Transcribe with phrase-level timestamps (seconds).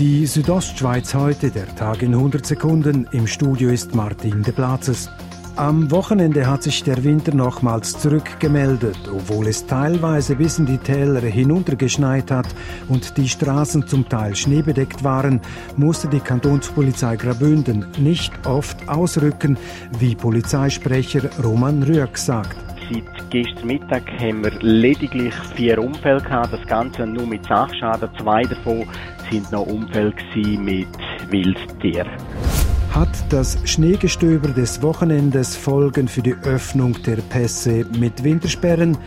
[0.00, 3.06] Die Südostschweiz heute, der Tag in 100 Sekunden.
[3.12, 5.10] Im Studio ist Martin de Platzes.
[5.56, 11.20] Am Wochenende hat sich der Winter nochmals zurückgemeldet, obwohl es teilweise bis in die Täler
[11.20, 12.46] hinuntergeschneit hat
[12.88, 15.42] und die Straßen zum Teil schneebedeckt waren,
[15.76, 19.58] musste die Kantonspolizei Grabünden nicht oft ausrücken,
[19.98, 22.56] wie Polizeisprecher Roman Rüegg sagt.
[22.90, 28.08] Seit gestern Mittag haben wir lediglich vier Unfälle gehabt, das Ganze nur mit Sachschaden.
[28.20, 28.86] Zwei davon
[29.30, 30.12] sind noch Unfälle
[30.58, 30.88] mit
[31.30, 32.10] Wildtieren.
[32.92, 38.98] Hat das Schneegestöber des Wochenendes Folgen für die Öffnung der Pässe mit Wintersperren?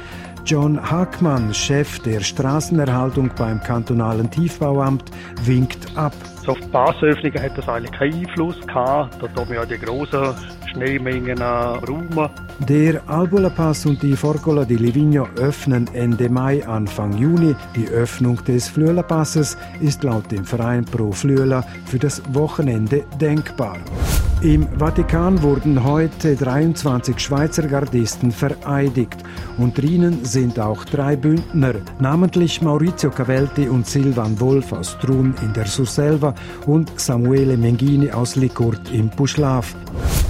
[0.46, 5.04] John Hackmann, Chef der Straßenerhaltung beim kantonalen Tiefbauamt,
[5.46, 6.14] winkt ab.
[6.46, 9.78] So auf die Passöffnung hat das eigentlich keinen Einfluss gehabt, da tun wir ja die
[9.78, 10.34] grossen
[10.72, 12.30] Schneemengen räumen.
[12.68, 17.55] Der Albula Pass und die Forcola di Livigno öffnen Ende Mai, Anfang Juni.
[17.76, 23.78] Die Öffnung des Flüela Passes ist laut dem Verein Pro Flüela für das Wochenende denkbar.
[24.44, 29.16] Im Vatikan wurden heute 23 Schweizer Gardisten vereidigt.
[29.58, 35.54] Unter ihnen sind auch drei Bündner, namentlich Maurizio Cavelti und Silvan Wolf aus Trun in
[35.54, 36.35] der Surselva
[36.66, 39.77] und Samuele Mengini aus Likurt im Puschlaf.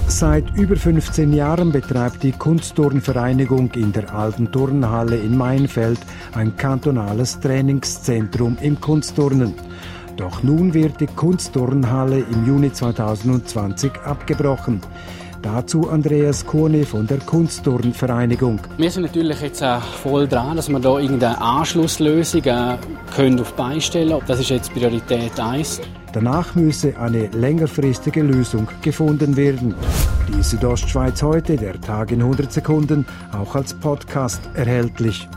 [0.06, 5.98] Seit über 15 Jahren betreibt die Kunstturnvereinigung in der alten Turnhalle in Mainfeld
[6.36, 9.54] ein kantonales Trainingszentrum im Kunstturnen.
[10.16, 14.80] Doch nun wird die Kunstturnhalle im Juni 2020 abgebrochen.
[15.42, 18.60] Dazu Andreas Kuhne von der Kunstturnvereinigung.
[18.78, 22.78] Wir sind natürlich jetzt auch voll dran, dass wir da irgendeine Anschlusslösung äh,
[23.14, 24.18] können auf beistellen.
[24.26, 25.82] Das ist jetzt Priorität 1.
[26.14, 29.74] Danach müsse eine längerfristige Lösung gefunden werden.
[30.28, 35.28] Die Südostschweiz heute, der Tag in 100 Sekunden, auch als Podcast erhältlich.